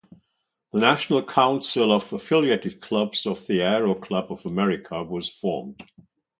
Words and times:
The 0.73 0.79
National 0.79 1.23
Council 1.23 1.91
of 1.93 2.11
Affiliated 2.11 2.81
Clubs 2.81 3.27
of 3.27 3.45
the 3.45 3.61
Aero 3.61 3.93
Club 3.93 4.31
of 4.31 4.47
America, 4.47 5.03
was 5.03 5.29
formed. 5.29 5.83